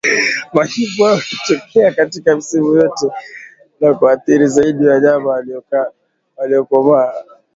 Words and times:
Majipu 0.53 1.03
haya 1.03 1.21
hutokea 1.39 1.91
katika 1.93 2.35
misimu 2.35 2.75
yote 2.75 3.07
na 3.79 3.89
huathiri 3.89 4.47
zaidi 4.47 4.85
wanyama 4.87 5.43
waliokomaa 6.37 7.13